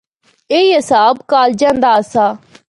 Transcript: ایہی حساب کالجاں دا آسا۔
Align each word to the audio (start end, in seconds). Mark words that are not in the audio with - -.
ایہی 0.51 0.69
حساب 0.77 1.15
کالجاں 1.31 1.73
دا 1.81 1.91
آسا۔ 1.99 2.25